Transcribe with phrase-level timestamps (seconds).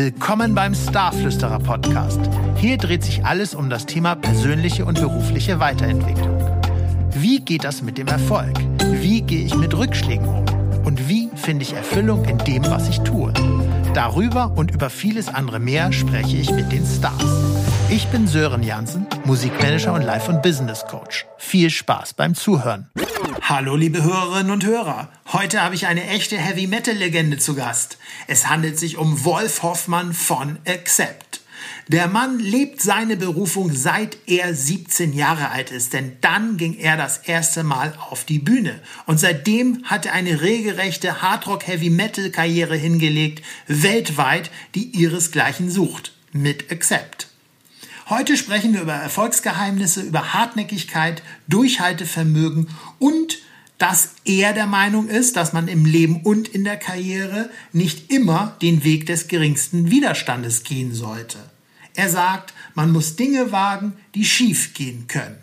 [0.00, 2.20] Willkommen beim Starflüsterer Podcast.
[2.54, 6.38] Hier dreht sich alles um das Thema persönliche und berufliche Weiterentwicklung.
[7.14, 8.56] Wie geht das mit dem Erfolg?
[8.92, 10.44] Wie gehe ich mit Rückschlägen um?
[10.84, 13.32] Und wie finde ich Erfüllung in dem, was ich tue?
[13.92, 17.24] Darüber und über vieles andere mehr spreche ich mit den Stars.
[17.88, 21.26] Ich bin Sören Jansen, Musikmanager und Life- und Business Coach.
[21.38, 22.88] Viel Spaß beim Zuhören.
[23.48, 25.10] Hallo liebe Hörerinnen und Hörer.
[25.32, 27.96] Heute habe ich eine echte Heavy-Metal-Legende zu Gast.
[28.26, 31.40] Es handelt sich um Wolf Hoffmann von Accept.
[31.86, 36.98] Der Mann lebt seine Berufung seit er 17 Jahre alt ist, denn dann ging er
[36.98, 38.82] das erste Mal auf die Bühne.
[39.06, 46.12] Und seitdem hat er eine regelrechte Hardrock-Heavy-Metal-Karriere hingelegt, weltweit, die ihresgleichen sucht.
[46.32, 47.27] Mit Accept.
[48.10, 53.38] Heute sprechen wir über Erfolgsgeheimnisse, über Hartnäckigkeit, Durchhaltevermögen und
[53.76, 58.56] dass er der Meinung ist, dass man im Leben und in der Karriere nicht immer
[58.62, 61.38] den Weg des geringsten Widerstandes gehen sollte.
[61.94, 65.36] Er sagt, man muss Dinge wagen, die schief gehen können.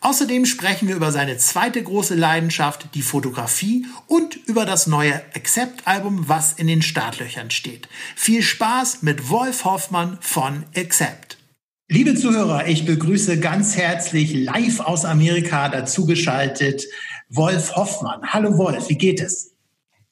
[0.00, 6.28] Außerdem sprechen wir über seine zweite große Leidenschaft, die Fotografie, und über das neue Accept-Album,
[6.28, 7.88] was in den Startlöchern steht.
[8.14, 11.41] Viel Spaß mit Wolf Hoffmann von Accept.
[11.88, 16.84] Liebe Zuhörer, ich begrüße ganz herzlich live aus Amerika dazugeschaltet
[17.28, 18.20] Wolf Hoffmann.
[18.22, 19.52] Hallo Wolf, wie geht es?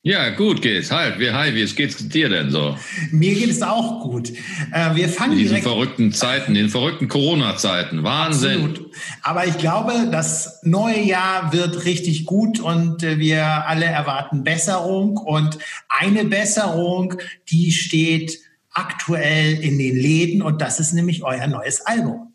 [0.02, 0.90] Ja, gut geht's.
[0.90, 2.76] Halt, wie, hi, wie geht's dir denn so?
[3.12, 4.30] Mir geht es auch gut.
[4.72, 8.02] Äh, wir fangen in diesen verrückten Zeiten, in verrückten Corona-Zeiten.
[8.02, 8.64] Wahnsinn.
[8.64, 8.90] Absolut.
[9.22, 15.18] Aber ich glaube, das neue Jahr wird richtig gut und äh, wir alle erwarten Besserung.
[15.18, 17.14] Und eine Besserung,
[17.50, 18.38] die steht
[18.80, 22.32] aktuell in den Läden und das ist nämlich euer neues Album.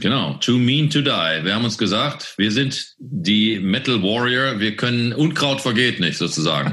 [0.00, 1.44] Genau, Too Mean to Die.
[1.44, 6.72] Wir haben uns gesagt, wir sind die Metal Warrior, wir können Unkraut vergeht nicht sozusagen.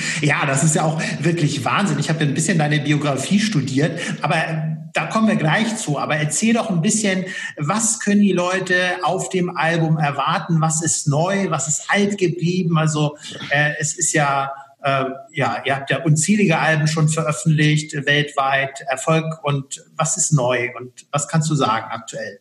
[0.20, 1.98] ja, das ist ja auch wirklich Wahnsinn.
[1.98, 5.98] Ich habe ein bisschen deine Biografie studiert, aber da kommen wir gleich zu.
[5.98, 7.24] Aber erzähl doch ein bisschen,
[7.56, 10.60] was können die Leute auf dem Album erwarten?
[10.60, 11.50] Was ist neu?
[11.50, 12.78] Was ist alt geblieben?
[12.78, 13.16] Also
[13.50, 19.42] äh, es ist ja äh, ja, ihr habt ja unzählige Alben schon veröffentlicht, weltweit, Erfolg
[19.44, 22.40] und was ist neu und was kannst du sagen aktuell?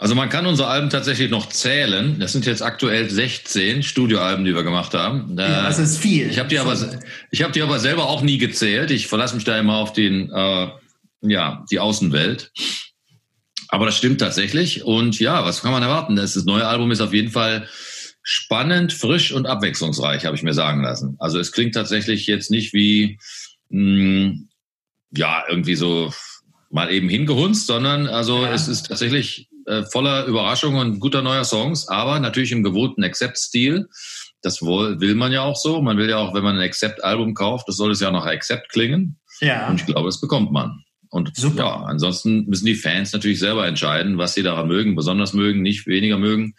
[0.00, 2.18] Also man kann unsere Alben tatsächlich noch zählen.
[2.18, 5.36] Das sind jetzt aktuell 16 Studioalben, die wir gemacht haben.
[5.36, 6.30] Da, ja, das ist viel.
[6.30, 6.74] Ich habe die aber,
[7.30, 8.90] ich habe die aber selber auch nie gezählt.
[8.90, 10.68] Ich verlasse mich da immer auf den, äh,
[11.20, 12.50] ja, die Außenwelt.
[13.68, 14.84] Aber das stimmt tatsächlich.
[14.84, 16.16] Und ja, was kann man erwarten?
[16.16, 17.68] Das, das neue Album ist auf jeden Fall
[18.22, 21.16] spannend, frisch und abwechslungsreich, habe ich mir sagen lassen.
[21.18, 23.18] Also es klingt tatsächlich jetzt nicht wie,
[23.70, 24.48] mh, hm,
[25.12, 26.12] ja, irgendwie so
[26.70, 28.52] mal eben hingehunzt, sondern also ja.
[28.52, 33.88] es ist tatsächlich äh, voller Überraschungen und guter neuer Songs, aber natürlich im gewohnten Accept-Stil.
[34.42, 35.82] Das will man ja auch so.
[35.82, 38.70] Man will ja auch, wenn man ein Accept-Album kauft, das soll es ja noch Accept
[38.70, 39.18] klingen.
[39.40, 39.68] Ja.
[39.68, 40.84] Und ich glaube, das bekommt man.
[41.10, 41.58] Und Super.
[41.58, 45.86] ja, ansonsten müssen die Fans natürlich selber entscheiden, was sie daran mögen, besonders mögen, nicht
[45.88, 46.54] weniger mögen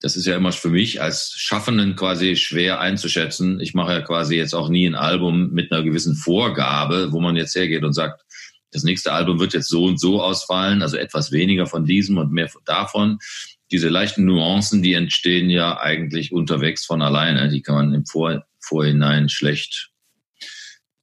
[0.00, 3.60] das ist ja immer für mich als Schaffenden quasi schwer einzuschätzen.
[3.60, 7.36] Ich mache ja quasi jetzt auch nie ein Album mit einer gewissen Vorgabe, wo man
[7.36, 8.24] jetzt hergeht und sagt,
[8.72, 12.32] das nächste Album wird jetzt so und so ausfallen, also etwas weniger von diesem und
[12.32, 13.18] mehr davon.
[13.70, 17.48] Diese leichten Nuancen, die entstehen ja eigentlich unterwegs von alleine.
[17.50, 19.90] Die kann man im Vor Vorhinein schlecht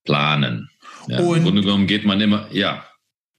[0.06, 0.70] planen.
[1.08, 2.86] Ja, Im Grunde genommen geht man immer, ja,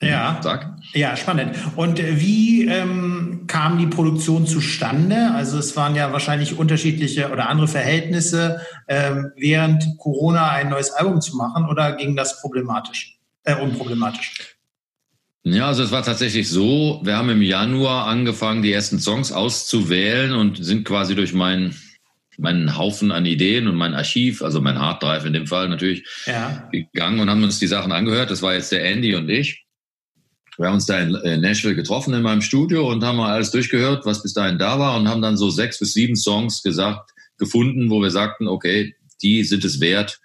[0.01, 0.78] ja, Sag.
[0.94, 1.54] Ja, spannend.
[1.76, 5.32] Und wie ähm, kam die Produktion zustande?
[5.34, 11.21] Also es waren ja wahrscheinlich unterschiedliche oder andere Verhältnisse, ähm, während Corona ein neues Album
[11.21, 14.56] zu machen oder ging das problematisch, äh, unproblematisch?
[15.44, 20.32] Ja, also es war tatsächlich so, wir haben im Januar angefangen, die ersten Songs auszuwählen
[20.32, 21.75] und sind quasi durch meinen
[22.41, 26.69] meinen Haufen an Ideen und mein Archiv, also mein Harddrive in dem Fall natürlich, ja.
[26.71, 28.31] gegangen und haben uns die Sachen angehört.
[28.31, 29.66] Das war jetzt der Andy und ich.
[30.59, 34.05] Wir haben uns da in Nashville getroffen in meinem Studio und haben mal alles durchgehört,
[34.05, 37.91] was bis dahin da war und haben dann so sechs bis sieben Songs gesagt, gefunden,
[37.91, 40.21] wo wir sagten, okay, die sind es wert,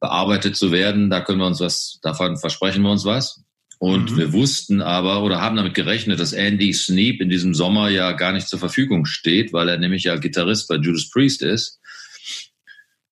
[0.00, 1.08] bearbeitet zu werden.
[1.08, 3.44] Da können wir uns was, davon versprechen wir uns was.
[3.78, 4.16] Und mhm.
[4.16, 8.32] wir wussten aber oder haben damit gerechnet, dass Andy Sneap in diesem Sommer ja gar
[8.32, 11.78] nicht zur Verfügung steht, weil er nämlich ja Gitarrist bei Judas Priest ist.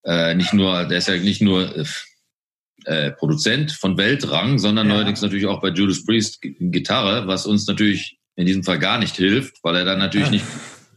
[0.04, 1.86] Äh, nicht nur, der ist ja nicht nur
[2.84, 4.94] äh, Produzent von Weltrang, sondern ja.
[4.94, 9.16] neuerdings natürlich auch bei Judas Priest Gitarre, was uns natürlich in diesem Fall gar nicht
[9.16, 10.32] hilft, weil er dann natürlich ja.
[10.32, 10.44] nicht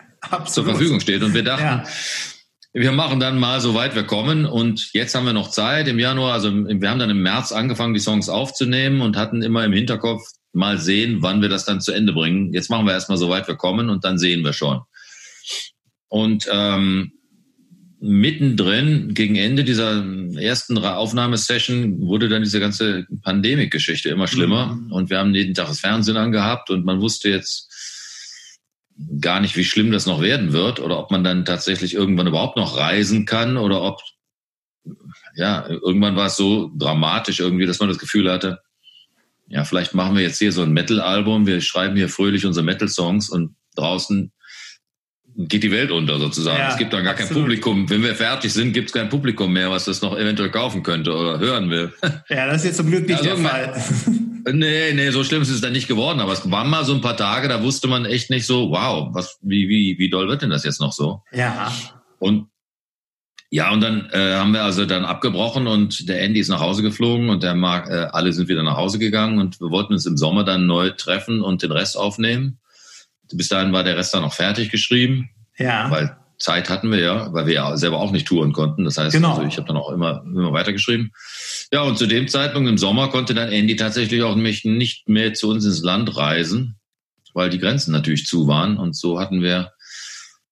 [0.47, 1.23] zur Verfügung steht.
[1.23, 1.83] Und wir dachten, ja.
[2.73, 4.45] wir machen dann mal so weit wir kommen.
[4.45, 6.33] Und jetzt haben wir noch Zeit im Januar.
[6.33, 10.23] Also wir haben dann im März angefangen, die Songs aufzunehmen und hatten immer im Hinterkopf
[10.53, 12.53] mal sehen, wann wir das dann zu Ende bringen.
[12.53, 14.81] Jetzt machen wir erstmal so weit wir kommen und dann sehen wir schon.
[16.09, 17.11] Und ähm,
[17.99, 20.05] mittendrin, gegen Ende dieser
[20.37, 24.75] ersten Aufnahmesession, wurde dann diese ganze Pandemik-Geschichte immer schlimmer.
[24.75, 24.91] Mhm.
[24.91, 27.73] Und wir haben jeden Tag das Fernsehen angehabt und man wusste jetzt
[29.19, 32.57] gar nicht, wie schlimm das noch werden wird oder ob man dann tatsächlich irgendwann überhaupt
[32.57, 34.01] noch reisen kann oder ob,
[35.35, 38.59] ja, irgendwann war es so dramatisch irgendwie, dass man das Gefühl hatte,
[39.47, 43.29] ja, vielleicht machen wir jetzt hier so ein Metal-Album, wir schreiben hier fröhlich unsere Metal-Songs
[43.29, 44.31] und draußen
[45.37, 46.57] geht die Welt unter sozusagen.
[46.57, 47.33] Ja, es gibt dann gar absolut.
[47.33, 47.89] kein Publikum.
[47.89, 51.13] Wenn wir fertig sind, gibt es kein Publikum mehr, was das noch eventuell kaufen könnte
[51.13, 51.93] oder hören will.
[52.29, 53.73] Ja, das ist jetzt zum Glück nicht also, der Fall.
[54.53, 56.19] Nee, nee, so schlimm ist es dann nicht geworden.
[56.19, 59.09] Aber es waren mal so ein paar Tage, da wusste man echt nicht so, wow,
[59.11, 61.21] was, wie, wie, wie doll wird denn das jetzt noch so?
[61.31, 61.71] Ja.
[62.19, 62.47] Und
[63.49, 66.81] ja, und dann äh, haben wir also dann abgebrochen und der Andy ist nach Hause
[66.81, 70.05] geflogen und der Mark, äh, alle sind wieder nach Hause gegangen und wir wollten uns
[70.05, 72.59] im Sommer dann neu treffen und den Rest aufnehmen.
[73.33, 75.29] Bis dahin war der Rest dann noch fertig geschrieben.
[75.57, 75.89] Ja.
[75.89, 78.83] Weil Zeit hatten wir ja, weil wir ja selber auch nicht touren konnten.
[78.83, 79.31] Das heißt, genau.
[79.31, 81.11] also ich habe dann auch immer, immer weitergeschrieben.
[81.71, 85.33] Ja, und zu dem Zeitpunkt im Sommer konnte dann Andy tatsächlich auch mich nicht mehr
[85.33, 86.75] zu uns ins Land reisen,
[87.33, 88.77] weil die Grenzen natürlich zu waren.
[88.77, 89.71] Und so hatten wir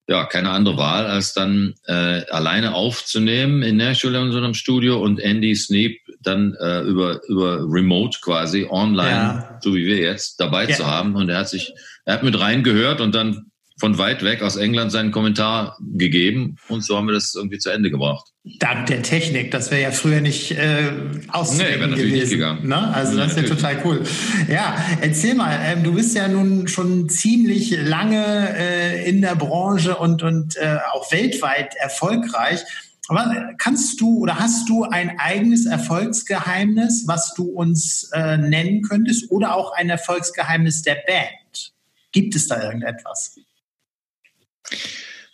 [0.07, 4.99] ja keine andere Wahl, als dann äh, alleine aufzunehmen in Nashville in so einem Studio
[5.01, 9.59] und Andy Sneap dann äh, über über Remote quasi online, ja.
[9.61, 10.75] so wie wir jetzt, dabei ja.
[10.75, 11.15] zu haben.
[11.15, 11.73] Und er hat sich,
[12.05, 16.81] er hat mit reingehört und dann von weit weg aus England seinen Kommentar gegeben und
[16.81, 18.25] so haben wir das irgendwie zu Ende gebracht.
[18.59, 20.91] Dank der Technik, das wäre ja früher nicht äh,
[21.27, 22.13] auszudenken nee, gewesen.
[22.13, 22.67] Nicht gegangen.
[22.67, 22.93] Ne?
[22.93, 24.03] Also das ist ja total cool.
[24.47, 29.97] Ja, erzähl mal, ähm, du bist ja nun schon ziemlich lange äh, in der Branche
[29.97, 32.61] und, und äh, auch weltweit erfolgreich.
[33.07, 39.29] Aber kannst du oder hast du ein eigenes Erfolgsgeheimnis, was du uns äh, nennen könntest
[39.31, 41.73] oder auch ein Erfolgsgeheimnis der Band?
[42.11, 43.37] Gibt es da irgendetwas?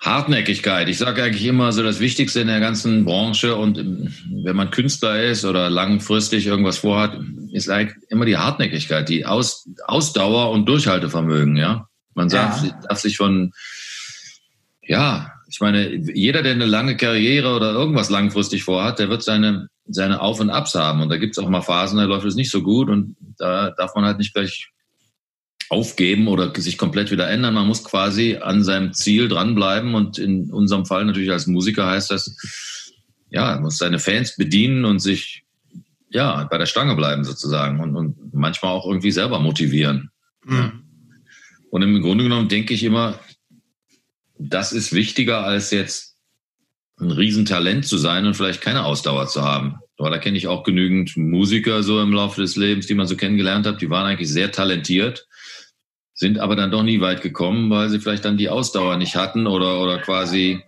[0.01, 0.89] Hartnäckigkeit.
[0.89, 4.13] Ich sage eigentlich immer so das Wichtigste in der ganzen Branche und ähm,
[4.43, 7.19] wenn man Künstler ist oder langfristig irgendwas vorhat,
[7.53, 11.55] ist eigentlich immer die Hartnäckigkeit, die Aus, Ausdauer und Durchhaltevermögen.
[11.55, 12.79] Ja, man sagt, ja.
[12.89, 13.53] darf sich von
[14.81, 19.67] ja, ich meine, jeder, der eine lange Karriere oder irgendwas langfristig vorhat, der wird seine
[19.93, 22.35] seine Auf und Abs haben und da gibt es auch mal Phasen, da läuft es
[22.35, 24.69] nicht so gut und da darf man halt nicht gleich
[25.69, 27.53] aufgeben oder sich komplett wieder ändern.
[27.53, 32.11] Man muss quasi an seinem Ziel dranbleiben und in unserem Fall natürlich als Musiker heißt
[32.11, 32.93] das,
[33.29, 35.43] ja, muss seine Fans bedienen und sich
[36.09, 40.11] ja bei der Stange bleiben sozusagen und, und manchmal auch irgendwie selber motivieren.
[40.45, 40.83] Mhm.
[41.69, 43.17] Und im Grunde genommen denke ich immer,
[44.41, 46.15] das ist wichtiger als jetzt
[46.99, 49.75] ein Riesentalent zu sein und vielleicht keine Ausdauer zu haben.
[49.97, 53.15] Aber da kenne ich auch genügend Musiker so im Laufe des Lebens, die man so
[53.15, 53.81] kennengelernt hat.
[53.81, 55.27] Die waren eigentlich sehr talentiert,
[56.13, 59.45] sind aber dann doch nie weit gekommen, weil sie vielleicht dann die Ausdauer nicht hatten
[59.45, 60.61] oder, oder quasi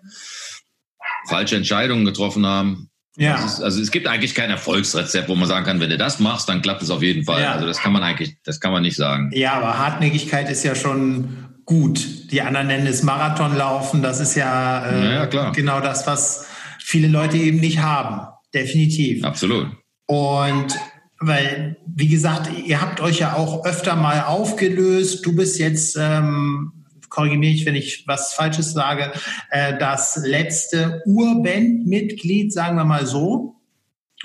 [1.28, 2.90] falsche Entscheidungen getroffen haben.
[3.16, 3.44] Ja.
[3.44, 6.50] Ist, also es gibt eigentlich kein Erfolgsrezept, wo man sagen kann, wenn du das machst,
[6.50, 7.42] dann klappt es auf jeden Fall.
[7.42, 7.54] Ja.
[7.54, 9.32] Also das kann man eigentlich, das kann man nicht sagen.
[9.34, 12.32] Ja, aber Hartnäckigkeit ist ja schon gut.
[12.32, 14.02] Die anderen nennen es Marathonlaufen.
[14.02, 16.48] Das ist ja, äh, ja, genau das, was
[16.80, 18.28] viele Leute eben nicht haben.
[18.54, 19.24] Definitiv.
[19.24, 19.68] Absolut.
[20.06, 20.78] Und
[21.20, 25.26] weil, wie gesagt, ihr habt euch ja auch öfter mal aufgelöst.
[25.26, 29.12] Du bist jetzt, ähm, korrigiere mich, wenn ich was Falsches sage,
[29.50, 33.56] äh, das letzte Urbandmitglied, sagen wir mal so.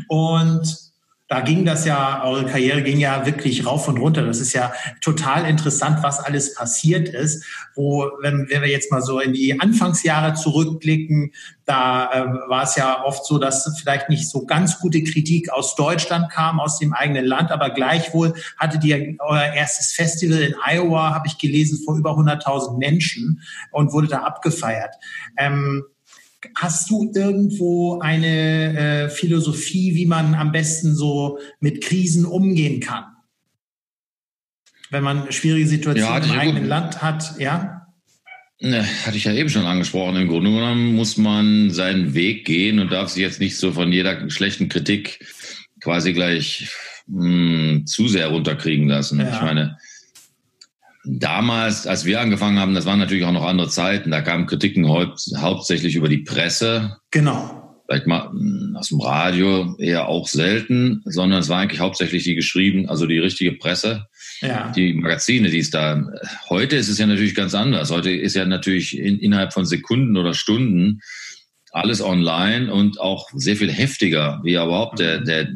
[0.08, 0.87] Und
[1.28, 4.24] da ging das ja, eure Karriere ging ja wirklich rauf und runter.
[4.24, 7.44] Das ist ja total interessant, was alles passiert ist.
[7.74, 11.32] Wo, wenn, wenn wir jetzt mal so in die Anfangsjahre zurückblicken,
[11.66, 15.76] da äh, war es ja oft so, dass vielleicht nicht so ganz gute Kritik aus
[15.76, 21.14] Deutschland kam, aus dem eigenen Land, aber gleichwohl hattet ihr euer erstes Festival in Iowa,
[21.14, 24.94] habe ich gelesen, vor über 100.000 Menschen und wurde da abgefeiert.
[25.36, 25.84] Ähm,
[26.54, 33.04] Hast du irgendwo eine äh, Philosophie, wie man am besten so mit Krisen umgehen kann?
[34.90, 36.68] Wenn man schwierige Situationen ja, im eigenen gut.
[36.68, 37.86] Land hat, ja?
[38.60, 40.16] Ne, hatte ich ja eben schon angesprochen.
[40.16, 43.92] Im Grunde genommen muss man seinen Weg gehen und darf sich jetzt nicht so von
[43.92, 45.24] jeder schlechten Kritik
[45.80, 46.68] quasi gleich
[47.06, 49.20] mh, hm, zu sehr runterkriegen lassen.
[49.20, 49.32] Ja.
[49.32, 49.78] Ich meine,
[51.08, 54.10] damals, als wir angefangen haben, das waren natürlich auch noch andere Zeiten.
[54.10, 56.96] Da kamen Kritiken haupt, hauptsächlich über die Presse.
[57.10, 57.78] Genau.
[57.86, 62.34] Vielleicht mal hm, aus dem Radio eher auch selten, sondern es war eigentlich hauptsächlich die
[62.34, 64.06] geschrieben, also die richtige Presse.
[64.40, 64.70] Ja.
[64.70, 66.04] Die Magazine, die es da.
[66.50, 67.90] Heute ist es ja natürlich ganz anders.
[67.90, 71.00] Heute ist ja natürlich in, innerhalb von Sekunden oder Stunden
[71.72, 75.24] alles online und auch sehr viel heftiger, wie überhaupt der, mhm.
[75.24, 75.48] der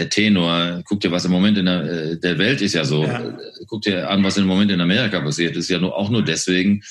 [0.00, 3.04] der Tenor, guck dir, was im Moment in der, äh, der Welt ist ja so,
[3.04, 3.36] ja.
[3.66, 6.82] guck dir an, was im Moment in Amerika passiert, ist ja nur, auch nur deswegen,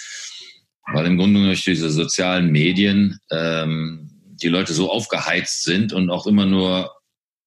[0.93, 4.11] weil im Grunde durch diese sozialen Medien ähm,
[4.41, 6.91] die Leute so aufgeheizt sind und auch immer nur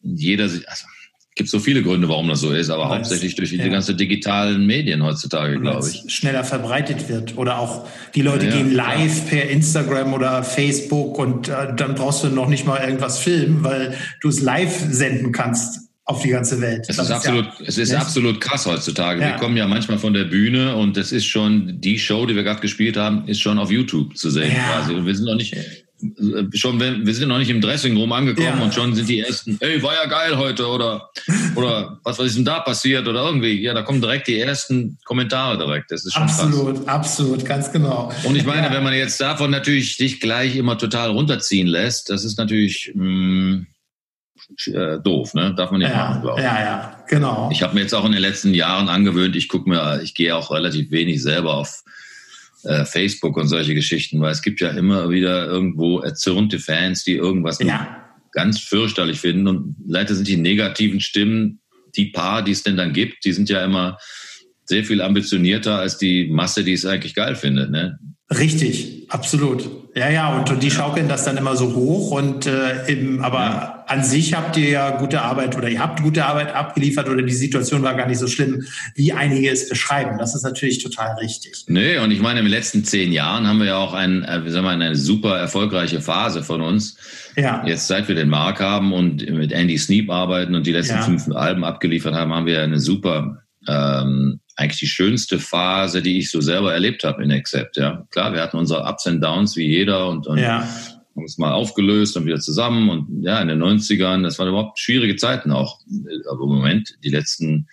[0.00, 0.86] jeder, also
[1.34, 3.64] gibt so viele Gründe, warum das so ist, aber Weil hauptsächlich durch ja.
[3.64, 6.12] die ganzen digitalen Medien heutzutage, glaube ich.
[6.12, 9.40] Schneller verbreitet wird oder auch die Leute ja, gehen live klar.
[9.40, 13.96] per Instagram oder Facebook und äh, dann brauchst du noch nicht mal irgendwas filmen, weil
[14.20, 16.84] du es live senden kannst auf die ganze Welt.
[16.88, 19.20] Es ist, absolut, ja, es ist absolut krass heutzutage.
[19.20, 19.28] Ja.
[19.28, 22.42] Wir kommen ja manchmal von der Bühne und das ist schon, die Show, die wir
[22.42, 24.64] gerade gespielt haben, ist schon auf YouTube zu sehen ja.
[24.64, 24.94] quasi.
[24.94, 25.54] Und wir sind noch nicht,
[26.54, 28.64] schon, wir sind noch nicht im Dressing Room angekommen ja.
[28.64, 31.10] und schon sind die ersten, ey, war ja geil heute oder,
[31.54, 33.62] oder was, was ist denn da passiert oder irgendwie.
[33.62, 35.90] Ja, da kommen direkt die ersten Kommentare direkt.
[35.92, 36.88] Das ist schon Absolut, krass.
[36.88, 38.12] absolut, ganz genau.
[38.24, 38.72] Und ich meine, ja.
[38.72, 43.04] wenn man jetzt davon natürlich dich gleich immer total runterziehen lässt, das ist natürlich, mh,
[43.04, 43.66] mm,
[44.66, 45.54] äh, doof, ne?
[45.56, 46.44] Darf man nicht ja, machen, glaube ich.
[46.44, 47.48] Ja, ja, genau.
[47.52, 50.34] Ich habe mir jetzt auch in den letzten Jahren angewöhnt, ich gucke mir, ich gehe
[50.34, 51.84] auch relativ wenig selber auf
[52.64, 57.14] äh, Facebook und solche Geschichten, weil es gibt ja immer wieder irgendwo erzürnte Fans, die
[57.14, 58.04] irgendwas ja.
[58.32, 59.48] ganz fürchterlich finden.
[59.48, 61.60] Und leider sind die negativen Stimmen,
[61.96, 63.98] die paar, die es denn dann gibt, die sind ja immer
[64.64, 67.70] sehr viel ambitionierter als die Masse, die es eigentlich geil findet.
[67.70, 67.98] Ne?
[68.38, 69.68] Richtig, absolut.
[69.94, 73.38] Ja, ja, und, und die schaukeln das dann immer so hoch und äh, eben, aber
[73.38, 73.84] ja.
[73.86, 77.32] an sich habt ihr ja gute Arbeit oder ihr habt gute Arbeit abgeliefert oder die
[77.32, 80.16] Situation war gar nicht so schlimm, wie einige es beschreiben.
[80.18, 81.64] Das ist natürlich total richtig.
[81.66, 84.44] Nee, und ich meine, in den letzten zehn Jahren haben wir ja auch ein, äh,
[84.44, 86.96] wie sagen wir, eine super erfolgreiche Phase von uns.
[87.36, 87.62] Ja.
[87.66, 91.02] Jetzt seit wir den Mark haben und mit Andy Sneap arbeiten und die letzten ja.
[91.02, 96.30] fünf Alben abgeliefert haben, haben wir eine super ähm, eigentlich die schönste Phase, die ich
[96.30, 97.76] so selber erlebt habe in Accept.
[97.76, 100.60] Ja, klar, wir hatten unsere Ups and Downs wie jeder und, und ja.
[100.60, 104.78] haben es mal aufgelöst und wieder zusammen und ja, in den 90ern, das waren überhaupt
[104.78, 105.80] schwierige Zeiten auch.
[106.30, 107.68] Aber im Moment, die letzten,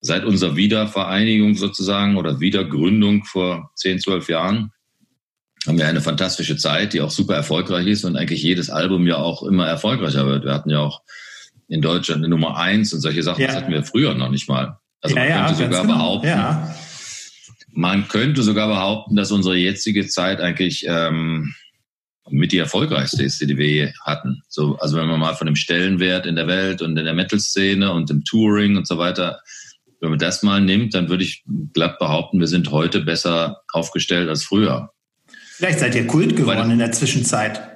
[0.00, 4.72] seit unserer Wiedervereinigung sozusagen oder Wiedergründung vor 10, 12 Jahren,
[5.66, 9.16] haben wir eine fantastische Zeit, die auch super erfolgreich ist und eigentlich jedes Album ja
[9.16, 10.44] auch immer erfolgreicher wird.
[10.44, 11.02] Wir hatten ja auch
[11.68, 13.48] in Deutschland eine Nummer eins und solche Sachen, ja.
[13.48, 14.78] das hatten wir früher noch nicht mal.
[15.14, 15.94] Also ja, man könnte ja, sogar genau.
[15.94, 16.74] behaupten, ja.
[17.72, 21.54] man könnte sogar behaupten, dass unsere jetzige Zeit eigentlich ähm,
[22.28, 24.42] mit die erfolgreichste ist, die wir je hatten.
[24.48, 27.92] So, also wenn man mal von dem Stellenwert in der Welt und in der Metal-Szene
[27.92, 29.40] und im Touring und so weiter,
[30.00, 34.28] wenn man das mal nimmt, dann würde ich glatt behaupten, wir sind heute besser aufgestellt
[34.28, 34.90] als früher.
[35.56, 37.75] Vielleicht seid ihr Kult geworden Weil, in der Zwischenzeit.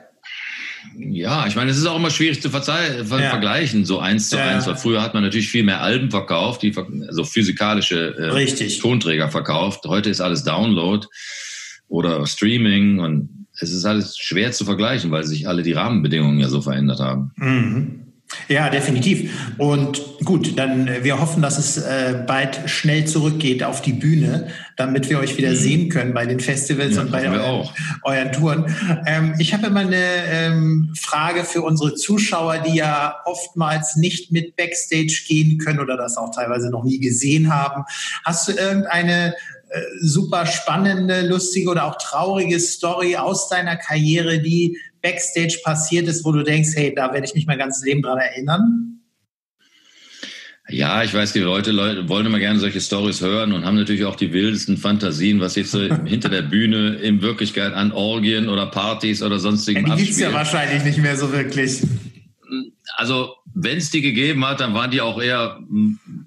[0.97, 3.31] Ja, ich meine, es ist auch immer schwierig zu ver ja.
[3.31, 4.49] vergleichen, so eins zu ja.
[4.49, 4.67] eins.
[4.67, 6.75] Weil früher hat man natürlich viel mehr Alben verkauft, die
[7.07, 9.85] also physikalische äh, Tonträger verkauft.
[9.87, 11.07] Heute ist alles Download
[11.89, 16.49] oder Streaming und es ist alles schwer zu vergleichen, weil sich alle die Rahmenbedingungen ja
[16.49, 17.33] so verändert haben.
[17.37, 18.10] Mhm.
[18.49, 19.33] Ja, definitiv.
[19.59, 24.49] Und gut, dann äh, wir hoffen, dass es äh, bald schnell zurückgeht auf die Bühne,
[24.77, 25.57] damit wir euch wieder mhm.
[25.57, 27.69] sehen können bei den Festivals ja, und bei euren,
[28.03, 28.75] euren, Touren.
[29.07, 34.57] Ähm, ich habe immer eine ähm, Frage für unsere Zuschauer, die ja oftmals nicht mit
[34.57, 37.85] Backstage gehen können oder das auch teilweise noch nie gesehen haben.
[38.25, 39.35] Hast du irgendeine
[39.71, 46.25] äh, super spannende, lustige oder auch traurige Story aus deiner Karriere, die Backstage passiert ist,
[46.25, 49.01] wo du denkst, hey, da werde ich mich mein ganzes Leben dran erinnern?
[50.73, 54.05] Ja, ich weiß, die Leute, Leute wollen immer gerne solche Stories hören und haben natürlich
[54.05, 58.67] auch die wildesten Fantasien, was jetzt so hinter der Bühne in Wirklichkeit an Orgien oder
[58.67, 61.83] Partys oder sonstigen ja, Die gibt's ja wahrscheinlich nicht mehr so wirklich.
[62.97, 65.59] Also, wenn es die gegeben hat, dann waren die auch eher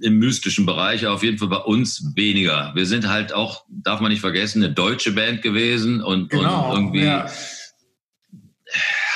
[0.01, 2.71] im mystischen Bereich, auf jeden Fall bei uns weniger.
[2.75, 6.77] Wir sind halt auch, darf man nicht vergessen, eine deutsche Band gewesen und, genau, und
[6.77, 7.05] irgendwie...
[7.05, 7.27] Ja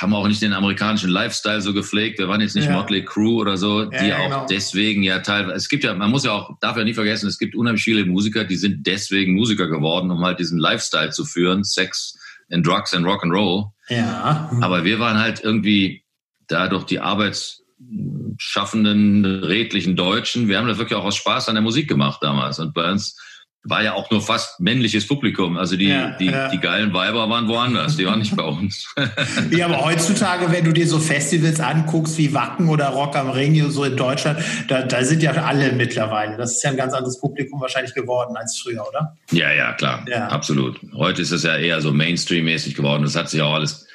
[0.00, 2.18] haben auch nicht den amerikanischen Lifestyle so gepflegt.
[2.18, 2.72] Wir waren jetzt nicht ja.
[2.72, 4.46] Motley Crew oder so, die ja, auch genau.
[4.48, 7.38] deswegen ja teilweise, es gibt ja, man muss ja auch, darf ja nicht vergessen, es
[7.38, 11.64] gibt unheimlich viele Musiker, die sind deswegen Musiker geworden, um halt diesen Lifestyle zu führen,
[11.64, 12.18] Sex
[12.50, 13.64] and Drugs and Rock and Roll.
[13.88, 14.50] Ja.
[14.60, 16.04] Aber wir waren halt irgendwie
[16.46, 20.48] dadurch die arbeitsschaffenden, redlichen Deutschen.
[20.48, 22.58] Wir haben das wirklich auch aus Spaß an der Musik gemacht damals.
[22.58, 23.16] Und bei uns
[23.64, 25.56] war ja auch nur fast männliches Publikum.
[25.56, 26.48] Also die, ja, die, ja.
[26.48, 28.94] die geilen Weiber waren woanders, die waren nicht bei uns.
[29.50, 33.70] ja, aber heutzutage, wenn du dir so Festivals anguckst wie Wacken oder Rock am Ring,
[33.70, 34.38] so in Deutschland,
[34.68, 36.36] da, da sind ja alle mittlerweile.
[36.36, 39.16] Das ist ja ein ganz anderes Publikum wahrscheinlich geworden als früher, oder?
[39.32, 40.04] Ja, ja, klar.
[40.08, 40.28] Ja.
[40.28, 40.80] Absolut.
[40.94, 43.02] Heute ist es ja eher so Mainstream-mäßig geworden.
[43.02, 43.86] Das hat sich auch alles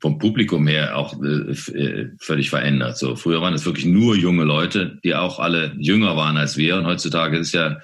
[0.00, 2.98] vom Publikum her auch äh, äh, völlig verändert.
[2.98, 6.76] So früher waren es wirklich nur junge Leute, die auch alle jünger waren als wir.
[6.76, 7.78] Und heutzutage ist ja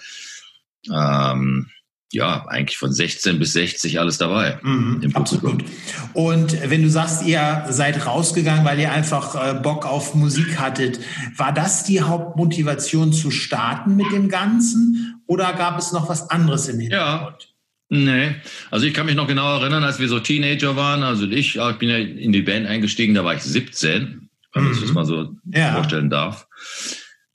[0.91, 1.69] ähm,
[2.12, 4.59] ja, eigentlich von 16 bis 60 alles dabei.
[4.62, 5.65] Mhm, absolut.
[6.12, 11.01] Und wenn du sagst, ihr seid rausgegangen, weil ihr einfach äh, Bock auf Musik hattet,
[11.37, 16.69] war das die Hauptmotivation zu starten mit dem Ganzen oder gab es noch was anderes
[16.69, 17.43] im Hintergrund?
[17.43, 17.49] Ja.
[17.95, 18.37] Nee,
[18.71, 21.03] also ich kann mich noch genau erinnern, als wir so Teenager waren.
[21.03, 24.73] Also ich, ich bin ja in die Band eingestiegen, da war ich 17, wenn man
[24.73, 25.75] sich das mal so ja.
[25.75, 26.47] vorstellen darf.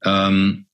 [0.03, 0.66] Ähm,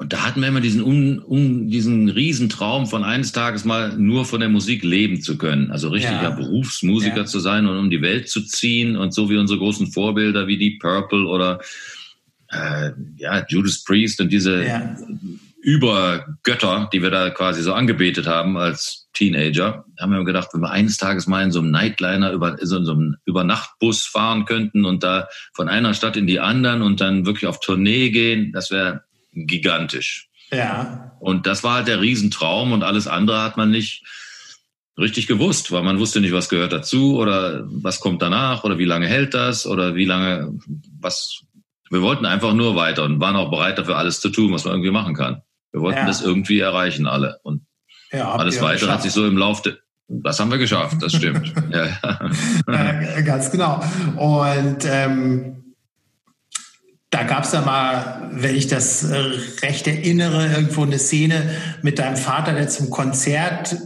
[0.00, 4.24] und da hatten wir immer diesen, um, um, diesen Riesentraum von eines Tages mal nur
[4.24, 5.70] von der Musik leben zu können.
[5.70, 6.30] Also richtiger ja.
[6.30, 7.24] Berufsmusiker ja.
[7.26, 10.56] zu sein und um die Welt zu ziehen und so wie unsere großen Vorbilder wie
[10.56, 11.60] Deep Purple oder
[12.48, 14.96] äh, ja, Judas Priest und diese ja.
[15.60, 20.70] Übergötter, die wir da quasi so angebetet haben als Teenager, haben wir gedacht, wenn wir
[20.70, 25.28] eines Tages mal in so einem Nightliner über so einem Übernachtbus fahren könnten und da
[25.52, 29.02] von einer Stadt in die anderen und dann wirklich auf Tournee gehen, das wäre
[29.32, 30.28] gigantisch.
[30.52, 31.16] Ja.
[31.20, 34.04] Und das war halt der Riesentraum und alles andere hat man nicht
[34.98, 38.84] richtig gewusst, weil man wusste nicht, was gehört dazu oder was kommt danach oder wie
[38.84, 40.52] lange hält das oder wie lange,
[40.98, 41.40] was.
[41.92, 44.74] Wir wollten einfach nur weiter und waren auch bereit dafür alles zu tun, was man
[44.74, 45.42] irgendwie machen kann.
[45.72, 46.06] Wir wollten ja.
[46.06, 47.40] das irgendwie erreichen alle.
[47.42, 47.66] Und
[48.12, 48.92] ja, alles weitere geschafft.
[48.92, 49.78] hat sich so im Laufe
[50.12, 51.54] das haben wir geschafft, das stimmt.
[51.70, 51.86] ja,
[52.66, 53.20] ja.
[53.22, 53.80] ganz genau.
[54.16, 55.59] Und ähm,
[57.10, 59.16] da gab es ja mal, wenn ich das äh,
[59.62, 63.76] recht erinnere, irgendwo eine Szene mit deinem Vater, der zum Konzert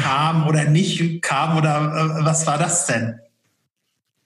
[0.00, 3.20] kam oder nicht kam oder äh, was war das denn?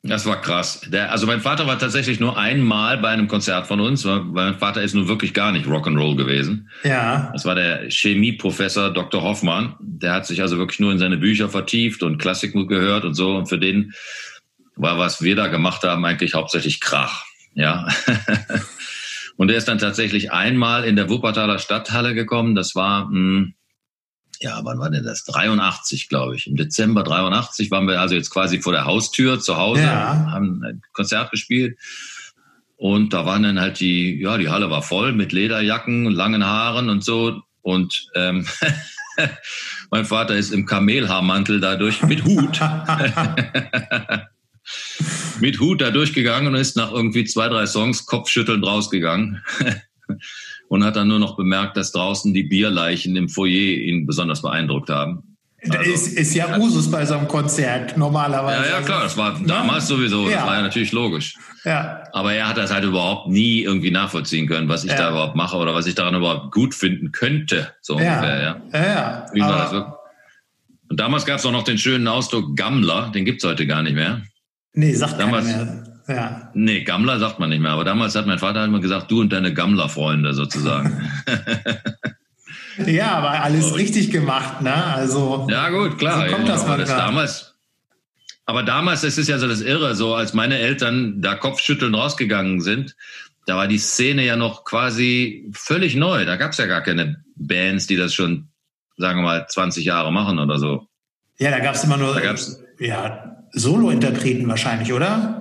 [0.02, 0.80] Das war krass.
[0.87, 4.59] Der, also mein Vater war tatsächlich nur einmal bei einem Konzert von uns, weil mein
[4.59, 6.70] Vater ist nun wirklich gar nicht Rock'n'Roll gewesen.
[6.85, 7.28] Ja.
[7.35, 9.23] Das war der Chemieprofessor Dr.
[9.23, 9.75] Hoffmann.
[9.80, 13.37] Der hat sich also wirklich nur in seine Bücher vertieft und Klassik gehört und so.
[13.37, 13.92] Und für den
[14.75, 17.26] war, was wir da gemacht haben, eigentlich hauptsächlich Krach.
[17.54, 17.88] Ja.
[19.37, 22.54] und er ist dann tatsächlich einmal in der Wuppertaler Stadthalle gekommen.
[22.54, 23.54] Das war, mh, hm,
[24.42, 25.25] ja, wann war denn das?
[25.25, 26.47] 83, glaube ich.
[26.47, 30.30] Im Dezember 83 waren wir also jetzt quasi vor der Haustür zu Hause, ja.
[30.30, 31.78] haben ein Konzert gespielt.
[32.76, 36.88] Und da waren dann halt die, ja, die Halle war voll mit Lederjacken, langen Haaren
[36.88, 37.42] und so.
[37.61, 38.47] Und ähm,
[39.90, 42.59] mein Vater ist im Kamelhaarmantel dadurch mit Hut.
[45.40, 49.42] mit Hut da durchgegangen und ist nach irgendwie zwei, drei Songs kopfschüttelnd rausgegangen
[50.68, 54.90] und hat dann nur noch bemerkt, dass draußen die Bierleichen im Foyer ihn besonders beeindruckt
[54.90, 55.31] haben.
[55.68, 58.66] Also, ist, ist ja Usus bei so einem Konzert normalerweise.
[58.66, 59.96] Ja, ja, klar, das war damals ja.
[59.96, 60.46] sowieso, das ja.
[60.46, 61.35] war ja natürlich logisch.
[61.64, 62.03] Ja.
[62.12, 64.96] Aber er hat das halt überhaupt nie irgendwie nachvollziehen können, was ich ja.
[64.96, 68.62] da überhaupt mache oder was ich daran überhaupt gut finden könnte, so ungefähr, ja.
[68.73, 69.27] Ja, ja.
[69.35, 70.01] Wie war das?
[70.88, 73.94] Und damals gab es auch noch den schönen Ausdruck Gammler, den gibt's heute gar nicht
[73.94, 74.23] mehr.
[74.72, 75.85] Nee, sagt damals, mehr.
[76.09, 76.50] Ja.
[76.54, 77.70] Nee, Gammler sagt man nicht mehr.
[77.70, 81.11] Aber damals hat mein Vater immer gesagt, du und deine Gammler-Freunde sozusagen.
[82.87, 84.74] ja, aber alles richtig gemacht, ne?
[84.74, 85.46] Also.
[85.50, 86.28] Ja, gut, klar.
[86.28, 87.54] So kommt das mal das damals.
[88.46, 92.61] Aber damals, das ist ja so das Irre, so als meine Eltern da Kopfschütteln rausgegangen
[92.61, 92.96] sind,
[93.46, 96.24] da war die Szene ja noch quasi völlig neu.
[96.24, 98.48] Da gab es ja gar keine Bands, die das schon,
[98.96, 100.88] sagen wir mal, 20 Jahre machen oder so.
[101.38, 105.40] Ja, da gab es immer nur da gab's, ja, Solo-Interpreten wahrscheinlich, oder?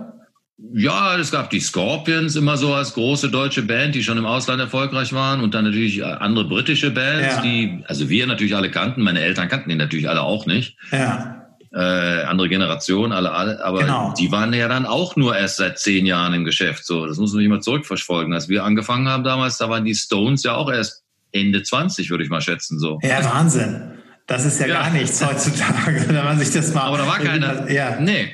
[0.73, 4.59] Ja, es gab die Scorpions immer so als große deutsche Band, die schon im Ausland
[4.59, 7.41] erfolgreich waren und dann natürlich andere britische Bands, ja.
[7.41, 10.75] die, also wir natürlich alle kannten, meine Eltern kannten die natürlich alle auch nicht.
[10.91, 11.47] Ja.
[11.71, 14.13] Äh, andere Generation, alle, alle, aber genau.
[14.17, 16.85] die waren ja dann auch nur erst seit zehn Jahren im Geschäft.
[16.85, 18.33] So, das muss man nicht mal zurückverfolgen.
[18.33, 22.23] Als wir angefangen haben damals, da waren die Stones ja auch erst Ende 20, würde
[22.23, 22.79] ich mal schätzen.
[22.79, 22.99] So.
[23.03, 23.98] Ja, Wahnsinn.
[24.29, 24.81] Das ist ja, ja.
[24.81, 26.83] gar nichts heutzutage, wenn man sich das mal.
[26.83, 27.69] Aber da war keiner.
[27.69, 27.99] Ja.
[27.99, 28.31] Nee,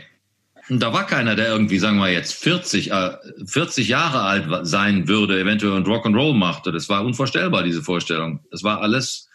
[0.69, 3.11] da war keiner, der irgendwie, sagen wir jetzt, 40, äh,
[3.45, 6.71] 40 Jahre alt sein würde, eventuell und Rock'n'Roll machte.
[6.71, 8.41] Das war unvorstellbar, diese Vorstellung.
[8.51, 9.29] Das war alles,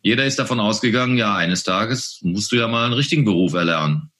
[0.00, 4.10] jeder ist davon ausgegangen, ja, eines Tages musst du ja mal einen richtigen Beruf erlernen.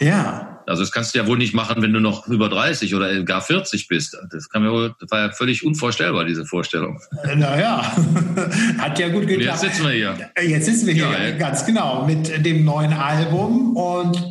[0.00, 0.51] Ja.
[0.66, 3.40] Also das kannst du ja wohl nicht machen, wenn du noch über 30 oder gar
[3.40, 4.16] 40 bist.
[4.30, 7.00] Das kann mir wohl, das war ja völlig unvorstellbar, diese Vorstellung.
[7.34, 7.82] Naja,
[8.78, 9.62] hat ja gut geklappt.
[9.62, 10.30] Jetzt sitzen wir hier.
[10.40, 13.76] Jetzt sitzen wir hier, ja, ganz genau, mit dem neuen Album.
[13.76, 14.22] Und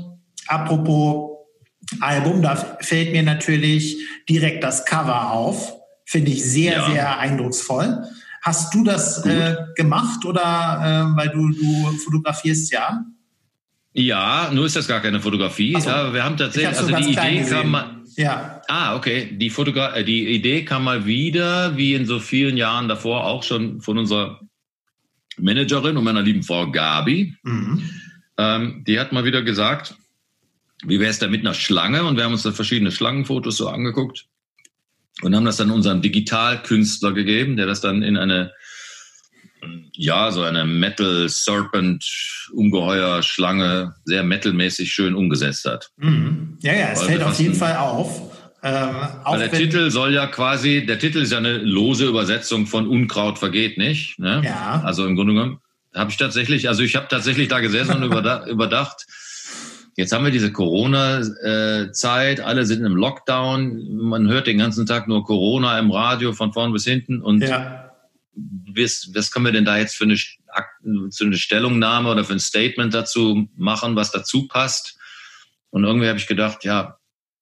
[0.47, 1.31] apropos
[1.99, 3.97] Album, da fällt mir natürlich
[4.29, 5.73] direkt das Cover auf.
[6.05, 6.89] Finde ich sehr, ja.
[6.89, 8.03] sehr eindrucksvoll.
[8.41, 13.05] Hast du das äh, gemacht oder äh, weil du, du fotografierst ja?
[13.93, 15.75] Ja, nur ist das gar keine Fotografie.
[15.79, 15.89] So.
[15.89, 17.97] Ja, wir haben tatsächlich, also die Idee kam mal.
[18.15, 18.61] Ja.
[18.67, 19.37] Ah, okay.
[19.37, 23.43] Die, Fotogra äh, die Idee kam mal wieder, wie in so vielen Jahren davor auch
[23.43, 24.39] schon von unserer
[25.37, 27.35] Managerin und meiner lieben Frau Gabi.
[27.43, 27.89] Mhm.
[28.37, 29.95] Ähm, die hat mal wieder gesagt,
[30.85, 32.03] wie wäre es da mit einer Schlange?
[32.03, 34.25] Und wir haben uns da verschiedene Schlangenfotos so angeguckt
[35.21, 38.51] und haben das dann unserem Digitalkünstler gegeben, der das dann in eine,
[39.93, 42.05] ja, so eine Metal Serpent
[42.53, 45.91] Ungeheuer Schlange sehr metalmäßig schön umgesetzt hat.
[45.97, 46.57] Mhm.
[46.61, 48.21] Ja, ja, es Weil fällt auf jeden Fall auf.
[48.63, 48.95] Ähm,
[49.39, 53.77] der Titel soll ja quasi, der Titel ist ja eine lose Übersetzung von Unkraut vergeht
[53.77, 54.19] nicht.
[54.19, 54.41] Ne?
[54.45, 54.81] Ja.
[54.85, 55.59] Also im Grunde genommen
[55.95, 59.05] habe ich tatsächlich, also ich habe tatsächlich da gesessen und überdacht, überdacht
[59.97, 65.25] Jetzt haben wir diese Corona-Zeit, alle sind im Lockdown, man hört den ganzen Tag nur
[65.25, 67.90] Corona im Radio von vorn bis hinten und ja.
[68.33, 72.39] Was, was können wir denn da jetzt für eine, für eine Stellungnahme oder für ein
[72.39, 74.97] Statement dazu machen, was dazu passt?
[75.69, 76.97] Und irgendwie habe ich gedacht, ja,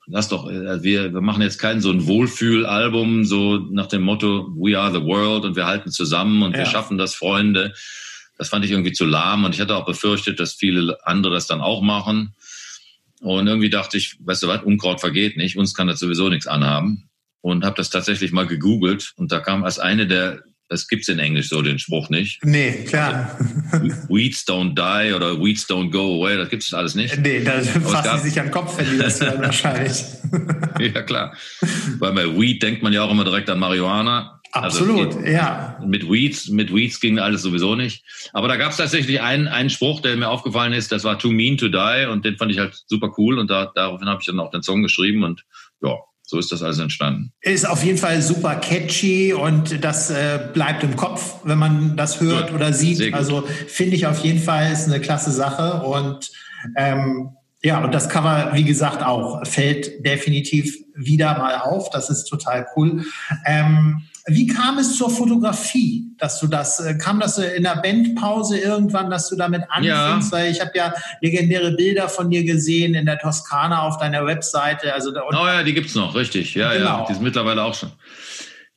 [0.09, 4.49] lass doch, äh, wir, wir machen jetzt kein so ein Wohlfühlalbum, so nach dem Motto,
[4.55, 6.59] we are the world und wir halten zusammen und ja.
[6.59, 7.73] wir schaffen das, Freunde.
[8.37, 11.47] Das fand ich irgendwie zu lahm und ich hatte auch befürchtet, dass viele andere das
[11.47, 12.35] dann auch machen.
[13.21, 16.47] Und irgendwie dachte ich, weißt du was, Unkraut vergeht nicht, uns kann das sowieso nichts
[16.47, 17.09] anhaben.
[17.41, 21.19] Und habe das tatsächlich mal gegoogelt und da kam als eine der, das gibt's in
[21.19, 22.43] Englisch so den Spruch nicht.
[22.45, 23.37] Nee, klar.
[23.71, 27.17] Also, Weeds don't die oder Weeds don't go away, das gibt's alles nicht.
[27.19, 30.03] Nee, da fassen sie sich an den Kopf, wenn die das hören wahrscheinlich.
[30.79, 31.35] ja, klar.
[31.97, 34.39] Weil bei Weed denkt man ja auch immer direkt an Marihuana.
[34.51, 35.79] Also Absolut, also ja.
[35.85, 38.03] Mit Weeds, mit Weeds ging alles sowieso nicht.
[38.33, 41.31] Aber da gab es tatsächlich einen, einen Spruch, der mir aufgefallen ist, das war Too
[41.31, 44.25] Mean to Die und den fand ich halt super cool und da, daraufhin habe ich
[44.25, 45.43] dann auch den Song geschrieben und
[45.81, 45.95] ja,
[46.29, 47.31] so ist das alles entstanden.
[47.41, 52.21] Ist auf jeden Fall super catchy und das äh, bleibt im Kopf, wenn man das
[52.21, 52.55] hört gut.
[52.55, 53.15] oder sieht.
[53.15, 56.29] Also finde ich auf jeden Fall ist eine klasse Sache und
[56.77, 57.31] ähm,
[57.63, 61.89] ja, und das Cover, wie gesagt, auch fällt definitiv wieder mal auf.
[61.89, 63.03] Das ist total cool.
[63.47, 68.59] Ähm, wie kam es zur Fotografie, dass du das, äh, kam das in der Bandpause
[68.59, 70.31] irgendwann, dass du damit anfängst?
[70.31, 70.37] Ja.
[70.37, 74.93] Weil ich habe ja legendäre Bilder von dir gesehen in der Toskana auf deiner Webseite.
[74.93, 76.55] Also da, oh ja, die gibt's noch, richtig.
[76.55, 76.99] Ja, genau.
[76.99, 77.91] ja, die ist mittlerweile auch schon.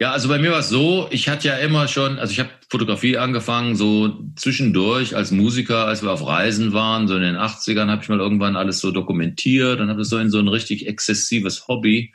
[0.03, 2.49] Ja, also bei mir war es so, ich hatte ja immer schon, also ich habe
[2.69, 7.89] Fotografie angefangen, so zwischendurch als Musiker, als wir auf Reisen waren, so in den 80ern
[7.89, 10.89] habe ich mal irgendwann alles so dokumentiert und habe das so in so ein richtig
[10.89, 12.13] exzessives Hobby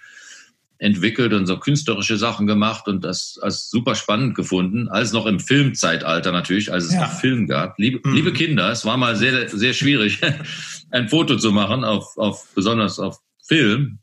[0.79, 4.89] entwickelt und so künstlerische Sachen gemacht und das als super spannend gefunden.
[4.89, 7.01] Alles noch im Filmzeitalter natürlich, als es ja.
[7.01, 7.77] noch Film gab.
[7.79, 8.15] Liebe, mhm.
[8.15, 10.21] liebe Kinder, es war mal sehr, sehr schwierig,
[10.91, 13.99] ein Foto zu machen, auf, auf besonders auf Film.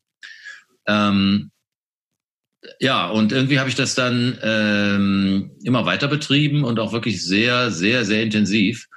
[0.87, 1.51] Ähm,
[2.81, 7.71] ja, und irgendwie habe ich das dann ähm, immer weiter betrieben und auch wirklich sehr,
[7.71, 8.89] sehr, sehr intensiv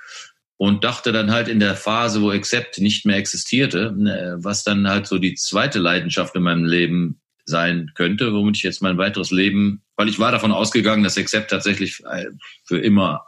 [0.58, 4.88] und dachte dann halt in der Phase, wo Accept nicht mehr existierte, ne, was dann
[4.88, 9.32] halt so die zweite Leidenschaft in meinem Leben sein könnte, womit ich jetzt mein weiteres
[9.32, 12.26] Leben, weil ich war davon ausgegangen, dass Accept tatsächlich äh,
[12.66, 13.26] für immer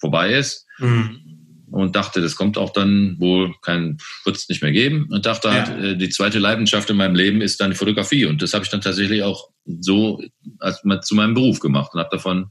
[0.00, 0.66] vorbei ist.
[0.78, 1.20] Mhm.
[1.70, 5.06] Und dachte, das kommt auch dann wohl kein, wird es nicht mehr geben.
[5.08, 5.68] Und dachte ja.
[5.68, 8.26] halt, die zweite Leidenschaft in meinem Leben ist dann die Fotografie.
[8.26, 10.20] Und das habe ich dann tatsächlich auch so
[10.58, 12.50] als, zu meinem Beruf gemacht und habe davon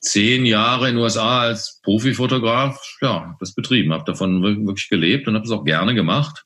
[0.00, 5.34] zehn Jahre in den USA als Profifotograf, ja, das betrieben, habe davon wirklich gelebt und
[5.34, 6.44] habe es auch gerne gemacht.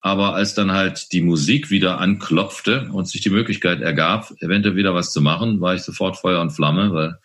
[0.00, 4.94] Aber als dann halt die Musik wieder anklopfte und sich die Möglichkeit ergab, eventuell wieder
[4.94, 7.18] was zu machen, war ich sofort Feuer und Flamme, weil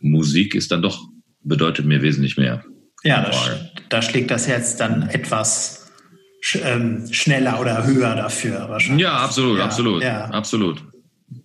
[0.00, 1.00] Musik ist dann doch,
[1.42, 2.64] bedeutet mir wesentlich mehr.
[3.02, 3.32] Ja, da,
[3.88, 5.90] da schlägt das Herz dann etwas
[6.62, 9.02] ähm, schneller oder höher dafür wahrscheinlich.
[9.02, 10.24] Ja, absolut, ja, absolut, ja.
[10.26, 10.82] absolut.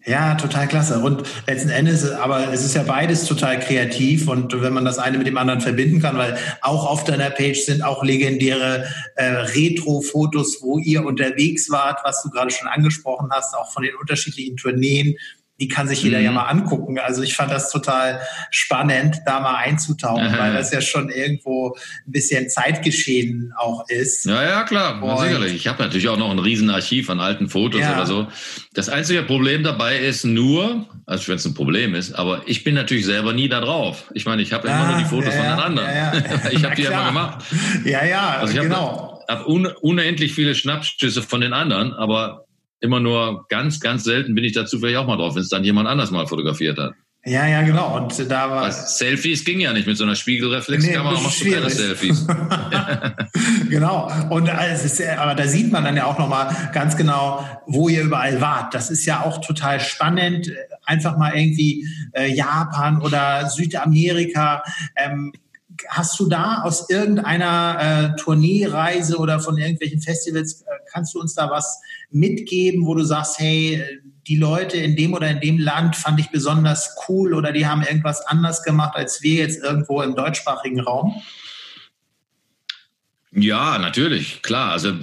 [0.04, 1.00] Ja, total klasse.
[1.00, 5.18] Und letzten Endes, aber es ist ja beides total kreativ und wenn man das eine
[5.18, 10.60] mit dem anderen verbinden kann, weil auch auf deiner Page sind auch legendäre äh, Retro-Fotos,
[10.62, 15.18] wo ihr unterwegs wart, was du gerade schon angesprochen hast, auch von den unterschiedlichen Tourneen,
[15.60, 16.26] die kann sich jeder mhm.
[16.26, 17.00] ja mal angucken.
[17.00, 18.20] Also ich fand das total
[18.52, 20.38] spannend, da mal einzutauchen, Aha.
[20.38, 24.26] weil das ja schon irgendwo ein bisschen Zeitgeschehen auch ist.
[24.26, 25.56] Ja, ja, klar, Und sicherlich.
[25.56, 27.96] Ich habe natürlich auch noch ein Riesenarchiv an alten Fotos ja.
[27.96, 28.28] oder so.
[28.74, 32.76] Das einzige Problem dabei ist nur, also wenn es ein Problem ist, aber ich bin
[32.76, 34.12] natürlich selber nie da drauf.
[34.14, 35.96] Ich meine, ich habe ah, immer nur die Fotos ja, von den anderen.
[35.96, 36.14] Ja,
[36.52, 37.46] ich habe die ja immer gemacht.
[37.86, 39.22] Ja, ja, also ich genau.
[39.28, 42.45] habe hab un unendlich viele Schnappschüsse von den anderen, aber
[42.86, 45.64] immer nur ganz, ganz selten bin ich da zufällig auch mal drauf, wenn es dann
[45.64, 46.94] jemand anders mal fotografiert hat.
[47.28, 47.98] Ja, ja, genau.
[47.98, 48.72] Und da war.
[48.72, 52.28] Selfies ging ja nicht mit so einer Spiegelreflexkamera, nee, machst du keine Selfies.
[53.70, 54.12] genau.
[54.30, 58.04] Und es ist, aber da sieht man dann ja auch nochmal ganz genau, wo ihr
[58.04, 58.76] überall wart.
[58.76, 60.52] Das ist ja auch total spannend.
[60.84, 64.62] Einfach mal irgendwie äh, Japan oder Südamerika.
[64.96, 65.34] Ähm,
[65.90, 71.34] hast du da aus irgendeiner äh, Tourneereise oder von irgendwelchen Festivals, äh, kannst du uns
[71.34, 73.84] da was mitgeben, wo du sagst, hey,
[74.28, 77.84] die Leute in dem oder in dem Land fand ich besonders cool oder die haben
[77.84, 81.22] irgendwas anders gemacht als wir jetzt irgendwo im deutschsprachigen Raum?
[83.32, 84.72] Ja, natürlich, klar.
[84.72, 84.94] Also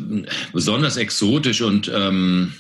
[0.53, 2.55] besonders exotisch und ähm,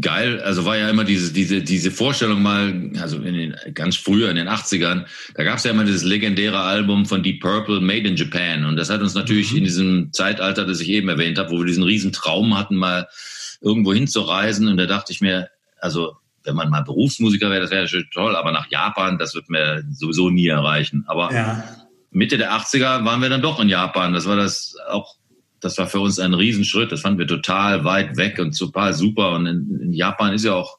[0.00, 0.40] geil.
[0.40, 4.36] Also war ja immer diese, diese, diese Vorstellung mal, also in den, ganz früher in
[4.36, 8.16] den 80ern, da gab es ja immer dieses legendäre Album von Deep Purple, Made in
[8.16, 8.64] Japan.
[8.64, 9.58] Und das hat uns natürlich mhm.
[9.58, 13.08] in diesem Zeitalter, das ich eben erwähnt habe, wo wir diesen riesen Traum hatten, mal
[13.60, 14.68] irgendwo hinzureisen.
[14.68, 15.48] Und da dachte ich mir,
[15.80, 19.48] also wenn man mal Berufsmusiker wäre, das wäre schon toll, aber nach Japan, das wird
[19.48, 21.04] mir sowieso nie erreichen.
[21.06, 21.64] Aber ja.
[22.10, 24.12] Mitte der 80er waren wir dann doch in Japan.
[24.12, 25.16] Das war das auch,
[25.64, 26.92] das war für uns ein Riesenschritt.
[26.92, 29.32] Das fanden wir total weit weg und total super.
[29.32, 30.78] Und in, in Japan ist ja auch,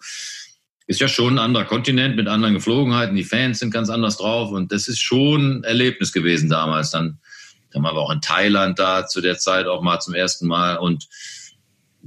[0.86, 3.16] ist ja schon ein anderer Kontinent mit anderen Geflogenheiten.
[3.16, 6.92] Die Fans sind ganz anders drauf und das ist schon ein Erlebnis gewesen damals.
[6.92, 7.18] Dann,
[7.72, 10.78] dann waren wir auch in Thailand da zu der Zeit auch mal zum ersten Mal
[10.78, 11.08] und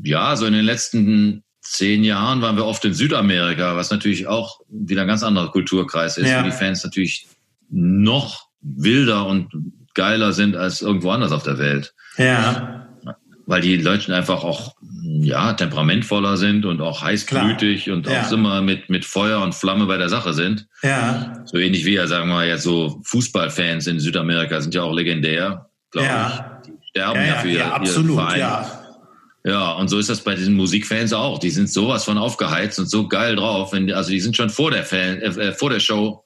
[0.01, 4.61] ja, so in den letzten zehn Jahren waren wir oft in Südamerika, was natürlich auch
[4.69, 6.41] wieder ein ganz anderer Kulturkreis ist, ja.
[6.41, 7.27] wo die Fans natürlich
[7.69, 9.51] noch wilder und
[9.95, 11.93] geiler sind als irgendwo anders auf der Welt.
[12.19, 12.87] Ja.
[13.47, 17.97] Weil die Leute einfach auch ja, temperamentvoller sind und auch heißblütig Klar.
[17.97, 18.23] und ja.
[18.23, 20.67] auch immer mit, mit Feuer und Flamme bei der Sache sind.
[20.83, 21.43] Ja.
[21.47, 24.93] So ähnlich wie ja, sagen wir mal, jetzt so Fußballfans in Südamerika sind ja auch
[24.93, 26.61] legendär, glaube ja.
[26.63, 26.71] ich.
[26.71, 28.41] Die sterben ja, ja für ja, absolut, Verein.
[28.41, 28.85] Ja.
[29.45, 31.39] Ja, und so ist das bei diesen Musikfans auch.
[31.39, 33.73] Die sind sowas von aufgeheizt und so geil drauf.
[33.73, 36.25] Wenn, also die sind schon vor der, Fan, äh, vor der Show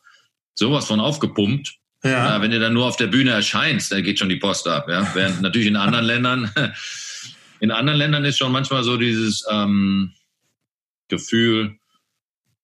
[0.54, 1.76] sowas von aufgepumpt.
[2.04, 2.10] Ja.
[2.10, 2.42] ja.
[2.42, 4.88] Wenn du dann nur auf der Bühne erscheinst, da geht schon die Post ab.
[4.88, 5.08] Ja?
[5.14, 6.50] Während natürlich in anderen Ländern,
[7.60, 10.12] in anderen Ländern ist schon manchmal so dieses ähm,
[11.08, 11.76] Gefühl,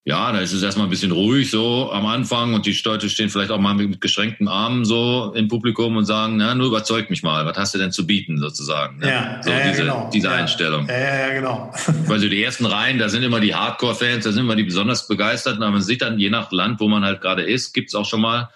[0.09, 3.29] ja, da ist es erstmal ein bisschen ruhig so am Anfang und die Leute stehen
[3.29, 7.23] vielleicht auch mal mit geschränkten Armen so im Publikum und sagen, na, nur überzeug mich
[7.23, 9.01] mal, was hast du denn zu bieten sozusagen?
[9.01, 9.09] Ne?
[9.11, 10.11] Ja, so ja, diese, genau.
[10.11, 10.33] diese ja.
[10.33, 10.89] Einstellung.
[10.89, 11.71] Ja, ja, genau.
[12.07, 15.07] Weil so die ersten Reihen, da sind immer die Hardcore-Fans, da sind immer die besonders
[15.07, 18.07] begeisterten, aber man sieht dann, je nach Land, wo man halt gerade ist, gibt's auch
[18.07, 18.49] schon mal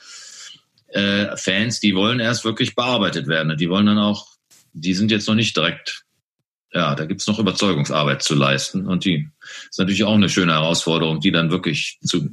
[0.92, 3.56] äh, Fans, die wollen erst wirklich bearbeitet werden.
[3.56, 4.26] Die wollen dann auch,
[4.72, 6.04] die sind jetzt noch nicht direkt
[6.74, 8.86] ja, da gibt's noch Überzeugungsarbeit zu leisten.
[8.86, 9.28] Und die
[9.70, 12.30] ist natürlich auch eine schöne Herausforderung, die dann wirklich zu,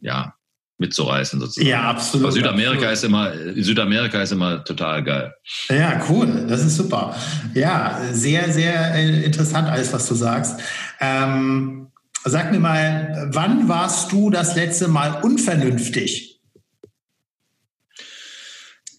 [0.00, 0.34] ja,
[0.78, 1.68] mitzureißen sozusagen.
[1.68, 2.26] Ja, absolut.
[2.26, 2.92] Aber Südamerika absolut.
[2.92, 5.34] ist immer, Südamerika ist immer total geil.
[5.68, 6.46] Ja, cool.
[6.48, 7.14] Das ist super.
[7.54, 10.60] Ja, sehr, sehr äh, interessant alles, was du sagst.
[10.98, 11.88] Ähm,
[12.24, 16.31] sag mir mal, wann warst du das letzte Mal unvernünftig?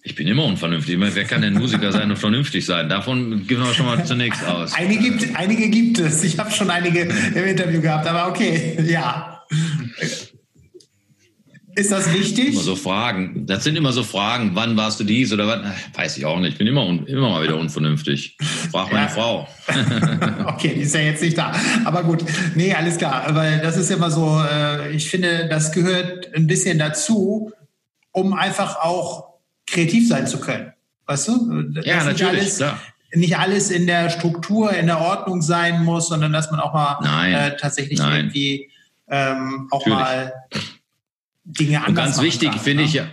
[0.05, 0.97] Ich bin immer unvernünftig.
[0.99, 2.89] Wer kann denn Musiker sein und vernünftig sein?
[2.89, 4.73] Davon gehen wir schon mal zunächst aus.
[4.73, 6.25] Einige gibt, einige gibt es.
[6.25, 9.45] Ich habe schon einige im Interview gehabt, aber okay, ja.
[11.75, 12.49] Ist das wichtig?
[12.49, 13.47] Immer so Fragen.
[13.47, 14.51] Das sind immer so Fragen.
[14.55, 15.61] Wann warst du dies oder was?
[15.93, 16.51] Weiß ich auch nicht.
[16.51, 18.37] Ich bin immer, immer mal wieder unvernünftig.
[18.71, 19.07] Frag meine ja.
[19.07, 19.47] Frau.
[20.47, 21.53] okay, die ist ja jetzt nicht da.
[21.85, 22.25] Aber gut.
[22.55, 23.27] Nee, alles klar.
[23.29, 27.53] Weil das ist immer so, äh, ich finde, das gehört ein bisschen dazu,
[28.11, 29.32] um einfach auch
[29.73, 30.73] kreativ sein zu können.
[31.05, 31.63] Weißt du?
[31.63, 32.41] Dass ja, natürlich.
[32.41, 32.79] Alles, ja.
[33.15, 36.97] Nicht alles in der Struktur, in der Ordnung sein muss, sondern dass man auch mal
[37.03, 37.33] Nein.
[37.33, 38.25] Äh, tatsächlich Nein.
[38.25, 38.69] irgendwie
[39.07, 39.99] ähm, auch natürlich.
[39.99, 40.33] mal
[41.43, 42.89] Dinge anders Und ganz wichtig finde ne?
[42.89, 43.05] ich ja,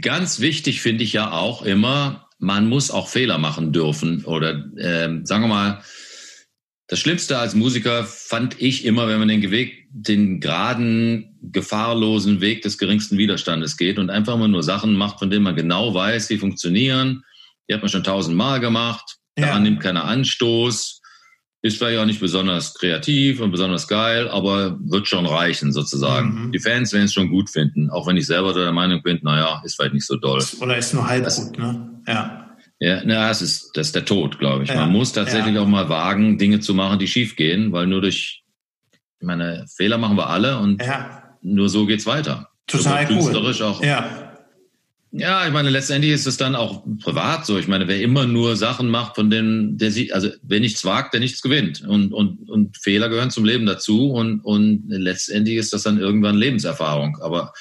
[0.00, 5.26] ganz wichtig finde ich ja auch immer, man muss auch Fehler machen dürfen oder ähm,
[5.26, 5.82] sagen wir mal,
[6.88, 12.62] das Schlimmste als Musiker fand ich immer, wenn man den Weg, den geraden, gefahrlosen Weg
[12.62, 16.28] des geringsten Widerstandes geht und einfach mal nur Sachen macht, von denen man genau weiß,
[16.28, 17.24] die funktionieren.
[17.68, 19.16] Die hat man schon tausendmal gemacht.
[19.38, 19.46] Ja.
[19.46, 21.00] Daran nimmt keiner Anstoß.
[21.64, 26.46] Ist vielleicht auch nicht besonders kreativ und besonders geil, aber wird schon reichen sozusagen.
[26.46, 26.52] Mhm.
[26.52, 29.62] Die Fans werden es schon gut finden, auch wenn ich selber der Meinung bin, naja,
[29.64, 30.44] ist vielleicht nicht so doll.
[30.60, 32.02] Oder ist nur halb das, gut, ne?
[32.08, 32.41] Ja.
[32.82, 34.70] Ja, na, das ist, das ist der Tod, glaube ich.
[34.70, 35.60] Ja, Man muss tatsächlich ja.
[35.60, 38.42] auch mal wagen, Dinge zu machen, die schief gehen, weil nur durch,
[39.20, 41.36] ich meine, Fehler machen wir alle und ja.
[41.42, 42.48] nur so geht's weiter.
[42.66, 43.66] Total so künstlerisch cool.
[43.66, 43.84] auch.
[43.84, 44.32] Ja.
[45.12, 47.56] Ja, ich meine, letztendlich ist es dann auch privat so.
[47.56, 51.12] Ich meine, wer immer nur Sachen macht, von denen der sieht, also wer nichts wagt,
[51.12, 51.82] der nichts gewinnt.
[51.86, 56.36] Und, und, und Fehler gehören zum Leben dazu und, und letztendlich ist das dann irgendwann
[56.36, 57.18] Lebenserfahrung.
[57.20, 57.52] Aber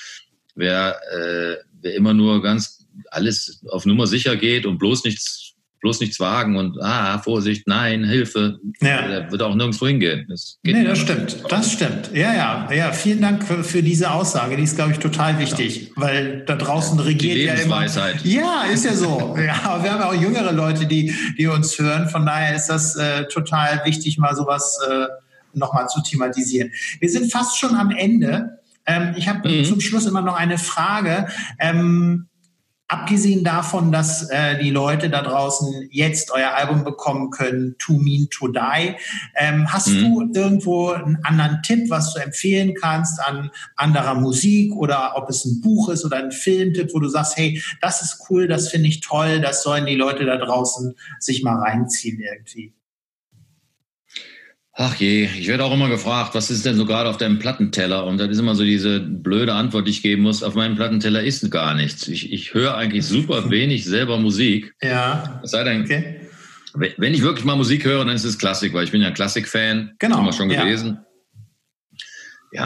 [0.55, 5.99] wer, äh, wer immer nur ganz alles auf Nummer sicher geht und bloß nichts, bloß
[5.99, 9.07] nichts wagen und ah, Vorsicht, nein, Hilfe, ja.
[9.07, 10.25] der wird auch nirgendwo hingehen.
[10.29, 11.43] Das geht nee, das stimmt.
[11.49, 12.11] Das stimmt.
[12.13, 12.91] Ja, ja, ja.
[12.91, 14.57] Vielen Dank für, für diese Aussage.
[14.57, 15.89] Die ist, glaube ich, total wichtig, ja.
[15.95, 17.85] weil da draußen regiert die ja immer.
[18.23, 19.35] Ja, ist ja so.
[19.37, 22.09] ja, aber wir haben ja auch jüngere Leute, die, die uns hören.
[22.09, 25.07] Von daher ist das äh, total wichtig, mal sowas äh,
[25.53, 26.71] nochmal zu thematisieren.
[26.99, 28.59] Wir sind fast schon am Ende.
[28.85, 29.65] Ähm, ich habe mhm.
[29.65, 31.27] zum Schluss immer noch eine Frage.
[31.59, 32.27] Ähm,
[32.91, 38.27] Abgesehen davon, dass äh, die Leute da draußen jetzt euer Album bekommen können, To Mean
[38.29, 38.97] To Die,
[39.37, 40.33] ähm, hast mhm.
[40.33, 45.45] du irgendwo einen anderen Tipp, was du empfehlen kannst an anderer Musik oder ob es
[45.45, 48.89] ein Buch ist oder ein Filmtipp, wo du sagst, hey, das ist cool, das finde
[48.89, 52.73] ich toll, das sollen die Leute da draußen sich mal reinziehen irgendwie?
[54.73, 58.05] Ach je, ich werde auch immer gefragt, was ist denn so gerade auf deinem Plattenteller?
[58.05, 60.43] Und das ist immer so diese blöde Antwort, die ich geben muss.
[60.43, 62.07] Auf meinem Plattenteller ist gar nichts.
[62.07, 64.73] Ich, ich höre eigentlich super wenig selber Musik.
[64.81, 65.41] Ja.
[65.43, 66.21] Es sei denn, okay.
[66.73, 69.91] wenn ich wirklich mal Musik höre, dann ist es Klassik, weil ich bin ja Klassik-Fan.
[69.99, 70.19] Genau.
[70.19, 70.99] Immer schon gewesen.
[70.99, 71.05] ja,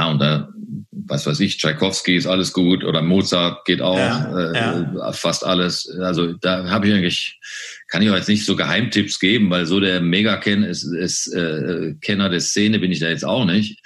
[0.09, 0.49] und da,
[0.91, 4.57] was weiß ich, Tchaikovsky ist alles gut oder Mozart geht auch, Ja, äh,
[4.95, 5.11] ja.
[5.13, 5.87] fast alles.
[6.01, 7.39] Also da habe ich eigentlich,
[7.87, 11.93] kann ich auch jetzt nicht so Geheimtipps geben, weil so der Mega-Kenner ist, ist, äh,
[12.01, 13.79] Kenner der Szene bin ich da jetzt auch nicht.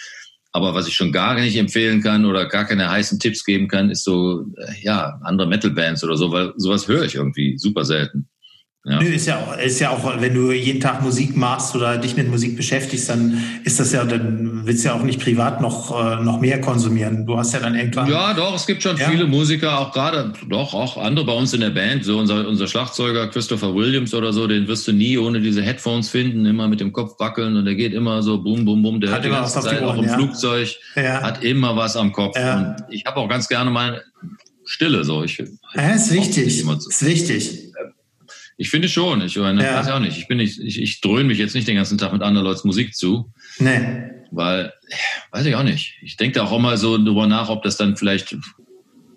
[0.51, 3.91] Aber was ich schon gar nicht empfehlen kann oder gar keine heißen Tipps geben kann,
[3.91, 8.29] ist so, äh, ja, andere Metal-Bands oder so, weil sowas höre ich irgendwie super selten.
[8.89, 8.99] Ja.
[8.99, 12.17] Nö, ist ja auch, ist ja auch, wenn du jeden Tag Musik machst oder dich
[12.17, 15.91] mit Musik beschäftigst, dann ist das ja, dann willst du ja auch nicht privat noch,
[15.91, 17.25] äh, noch mehr konsumieren.
[17.28, 18.10] Du hast ja dann irgendwann.
[18.10, 19.08] Ja, doch, es gibt schon Ja.
[19.10, 22.04] viele Musiker, auch gerade, doch, auch andere bei uns in der Band.
[22.04, 26.10] So unser, unser Schlagzeuger Christopher Williams oder so, den wirst du nie ohne diese Headphones
[26.10, 28.99] finden, immer mit dem Kopf wackeln und der geht immer so bum, bum, bum.
[28.99, 30.15] Der Hat immer was auf Zeit auch Ohren, im ja.
[30.15, 32.36] Flugzeug, hat immer was am Kopf.
[32.38, 34.02] Und ich habe auch ganz gerne mal
[34.65, 35.23] Stille, so.
[35.23, 35.43] Ich,
[35.75, 36.60] Ja, ist wichtig.
[36.60, 37.68] Ist wichtig.
[38.62, 39.76] Ich finde schon, ich meine, Ja.
[39.78, 40.17] weiß auch nicht.
[40.17, 42.67] Ich bin nicht, ich, ich dröhne mich jetzt nicht den ganzen Tag mit anderen Leuten
[42.67, 43.32] Musik zu.
[43.58, 43.80] Nee.
[44.32, 44.74] Weil,
[45.32, 45.95] weiß ich auch nicht.
[46.02, 48.36] Ich denke da auch immer so drüber nach, ob das dann vielleicht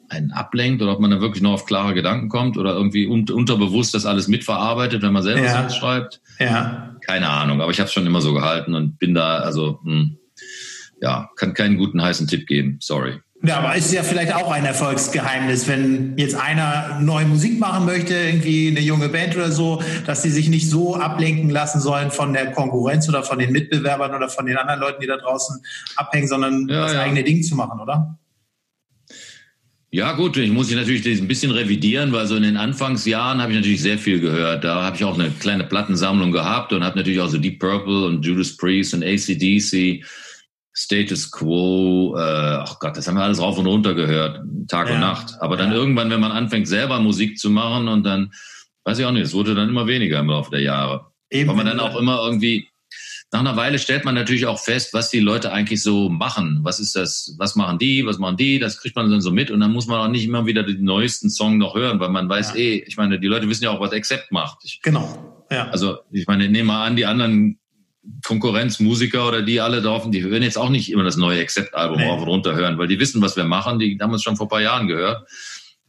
[0.09, 3.29] einen ablenkt oder ob man dann wirklich noch auf klare Gedanken kommt oder irgendwie un
[3.31, 5.59] unterbewusst das alles mitverarbeitet, wenn man selber Ja.
[5.59, 6.21] Songs schreibt.
[6.39, 6.95] Ja.
[7.05, 10.19] Keine Ahnung, aber ich habe es schon immer so gehalten und bin da, also, hm,
[11.01, 12.77] ja, kann keinen guten heißen Tipp geben.
[12.81, 13.19] Sorry.
[13.45, 18.15] Ja, aber ist ja vielleicht auch ein Erfolgsgeheimnis, wenn jetzt einer neue Musik machen möchte,
[18.15, 22.33] irgendwie eine junge Band oder so, dass sie sich nicht so ablenken lassen sollen von
[22.33, 25.61] der Konkurrenz oder von den Mitbewerbern oder von den anderen Leuten, die da draußen
[25.97, 27.01] abhängen, sondern Ja, das ja.
[27.01, 28.17] eigene Ding zu machen, oder?
[29.91, 33.53] Ja gut, ich muss ich natürlich ein bisschen revidieren, weil so in den Anfangsjahren habe
[33.53, 34.65] ich natürlich sehr viel gehört.
[34.65, 38.07] Da habe ich auch eine kleine Plattensammlung gehabt und habe natürlich auch so Deep Purple
[38.07, 40.03] und Judas Priest und ACDC,
[40.75, 44.95] Status Quo, äh, ach Gott, das haben wir alles rauf und runter gehört, Tag Ja.
[44.95, 45.35] und Nacht.
[45.41, 45.77] Aber dann Ja.
[45.77, 48.33] irgendwann, wenn man anfängt selber Musik zu machen und dann,
[48.85, 51.07] weiß ich auch nicht, es wurde dann immer weniger im Laufe der Jahre.
[51.31, 51.49] Eben.
[51.49, 52.69] Weil man dann auch immer irgendwie,
[53.33, 56.61] nach einer Weile stellt man natürlich auch fest, was die Leute eigentlich so machen.
[56.63, 59.51] Was ist das, was machen die, was machen die, das kriegt man dann so mit
[59.51, 62.29] und dann muss man auch nicht immer wieder den neuesten Song noch hören, weil man
[62.29, 62.57] weiß Ja.
[62.57, 64.59] eh, ich meine, die Leute wissen ja auch, was Accept macht.
[64.65, 65.45] Ich, Genau.
[65.51, 65.69] Ja.
[65.69, 67.59] also, ich meine, nehmen mal an, die anderen
[68.25, 72.09] Konkurrenzmusiker oder die alle drauf, die hören jetzt auch nicht immer das neue Accept-Album Nee.
[72.09, 74.47] rauf und runter hören, weil die wissen, was wir machen, die haben uns schon vor
[74.47, 75.27] ein paar Jahren gehört.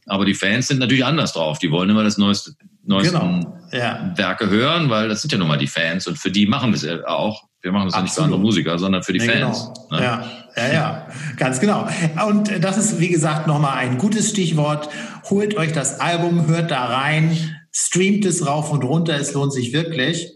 [0.06, 1.58] Aber die Fans sind natürlich anders drauf.
[1.58, 2.52] Die wollen immer das neueste,
[2.84, 3.58] neuesten Genau.
[3.72, 4.12] Ja.
[4.16, 6.76] Werke hören, weil das sind ja nun mal die Fans und für die machen wir
[6.76, 7.42] es auch.
[7.62, 9.70] Wir machen es ja nicht für andere Musiker, sondern für die Ja, Fans.
[9.88, 10.00] Genau.
[10.00, 10.04] ne?
[10.04, 11.88] Ja, ja, ja, ganz genau.
[12.28, 14.90] Und das ist, wie gesagt, nochmal ein gutes Stichwort.
[15.30, 19.72] Holt euch das Album, hört da rein, streamt es rauf und runter, es lohnt sich
[19.72, 20.30] wirklich.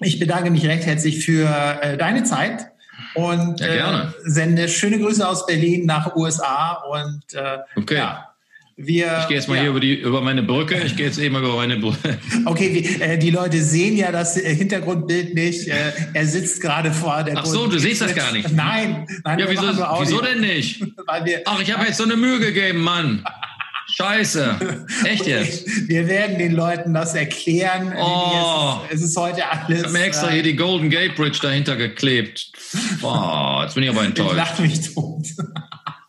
[0.00, 1.48] Ich bedanke mich recht herzlich für
[1.80, 2.66] äh, deine Zeit
[3.14, 4.02] und Ja.
[4.04, 7.96] Äh, sende schöne Grüße aus Berlin nach USA und äh, Okay.
[7.96, 8.28] ja,
[8.78, 9.62] wir, Ich gehe jetzt mal ja.
[9.62, 10.76] hier über, die, über meine Brücke.
[10.84, 12.18] Ich gehe jetzt eben über meine Brücke.
[12.44, 15.68] Okay, wie, äh, die Leute sehen ja das äh, Hintergrundbild nicht.
[15.68, 17.38] Äh, er sitzt gerade vor der.
[17.38, 18.52] Ach so, du siehst das gar nicht.
[18.52, 19.38] Nein, nein.
[19.38, 20.82] Ja, wieso, wieso denn nicht?
[21.06, 23.24] Weil wir, Ach, ich habe jetzt so eine Mühe gegeben, Mann.
[23.94, 24.86] Scheiße.
[25.04, 25.88] Echt jetzt?
[25.88, 27.94] Wir werden den Leuten das erklären.
[27.96, 28.80] Oh.
[28.88, 29.78] Es, ist, es ist heute alles.
[29.78, 32.50] Ich habe mir extra äh, hier die Golden Gate Bridge dahinter geklebt.
[33.00, 34.34] Boah, jetzt bin ich aber ich enttäuscht.
[34.36, 35.26] lache mich tot.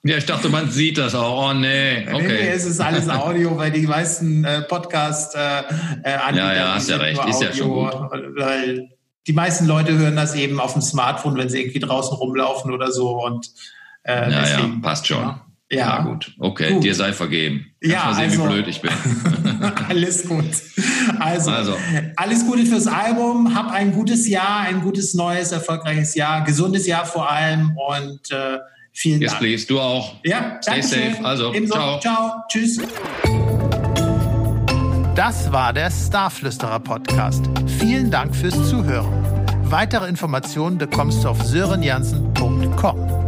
[0.03, 1.49] Ja, ich dachte, man sieht das auch.
[1.49, 2.47] Oh nee, Nee, nee, okay.
[2.53, 5.59] es ist alles Audio, weil die meisten äh, Podcast äh,
[6.03, 7.23] äh, Ja, ja, hast ja recht.
[7.25, 8.89] Ist ja schon Audio, Weil
[9.27, 12.91] die meisten Leute hören das eben auf dem Smartphone, wenn sie irgendwie draußen rumlaufen oder
[12.91, 13.21] so.
[13.21, 13.49] Und
[14.03, 15.17] äh, Ja, ja, deswegen, passt schon.
[15.17, 16.01] Ja, Ja, ja.
[16.03, 16.33] gut.
[16.39, 16.83] Okay, Gut.
[16.85, 17.65] dir sei vergeben.
[17.81, 18.91] Kannst Ja, mal sehen, also- wie blöd ich bin.
[19.89, 20.45] alles gut.
[21.19, 21.77] Also, Also.
[22.15, 23.53] alles Gute fürs Album.
[23.53, 28.59] Hab ein gutes Jahr, ein gutes neues, erfolgreiches Jahr, gesundes Jahr vor allem und äh,
[28.93, 29.43] vielen Yes, Dank.
[29.43, 29.67] please.
[29.67, 30.15] Du auch.
[30.23, 31.01] Ja, Stay danke safe.
[31.15, 31.25] schön.
[31.25, 31.73] Also, Ebenso.
[31.73, 31.99] ciao.
[31.99, 32.31] Ciao.
[32.49, 32.79] Tschüss.
[35.15, 37.43] Das war der Starflüsterer Podcast.
[37.79, 39.11] Vielen Dank fürs Zuhören.
[39.63, 43.26] Weitere Informationen bekommst du auf sörenjansen.com.